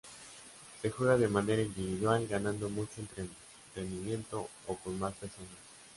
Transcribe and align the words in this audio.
Se 0.81 0.89
juega 0.89 1.15
de 1.15 1.27
manera 1.27 1.61
individual 1.61 2.25
ganando 2.25 2.67
mucho 2.71 2.93
entretenimiento 3.01 4.49
o 4.65 4.75
con 4.77 4.97
más 4.97 5.13
personas. 5.13 5.51